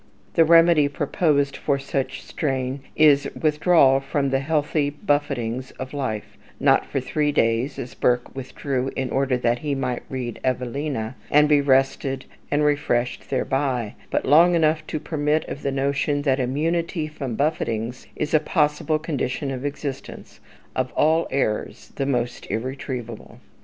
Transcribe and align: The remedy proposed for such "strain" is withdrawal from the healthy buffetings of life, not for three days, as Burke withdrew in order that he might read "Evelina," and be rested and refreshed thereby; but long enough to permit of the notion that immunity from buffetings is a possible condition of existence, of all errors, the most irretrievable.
The 0.33 0.45
remedy 0.45 0.87
proposed 0.87 1.55
for 1.55 1.77
such 1.77 2.23
"strain" 2.23 2.79
is 2.95 3.29
withdrawal 3.39 3.99
from 3.99 4.31
the 4.31 4.39
healthy 4.39 4.89
buffetings 4.89 5.69
of 5.77 5.93
life, 5.93 6.37
not 6.59 6.87
for 6.87 6.99
three 6.99 7.31
days, 7.31 7.77
as 7.77 7.93
Burke 7.93 8.35
withdrew 8.35 8.89
in 8.95 9.11
order 9.11 9.37
that 9.37 9.59
he 9.59 9.75
might 9.75 10.01
read 10.09 10.39
"Evelina," 10.43 11.13
and 11.29 11.47
be 11.47 11.61
rested 11.61 12.25
and 12.49 12.63
refreshed 12.65 13.29
thereby; 13.29 13.93
but 14.09 14.25
long 14.25 14.55
enough 14.55 14.81
to 14.87 14.99
permit 14.99 15.47
of 15.47 15.61
the 15.61 15.71
notion 15.71 16.23
that 16.23 16.39
immunity 16.39 17.07
from 17.07 17.35
buffetings 17.35 18.07
is 18.15 18.33
a 18.33 18.39
possible 18.39 18.97
condition 18.97 19.51
of 19.51 19.63
existence, 19.63 20.39
of 20.75 20.91
all 20.93 21.27
errors, 21.29 21.91
the 21.97 22.07
most 22.07 22.49
irretrievable. 22.49 23.39